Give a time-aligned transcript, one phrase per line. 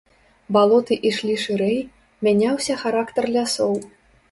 [0.55, 1.77] Балоты ішлі шырэй,
[2.29, 3.81] мяняўся характар лясоў.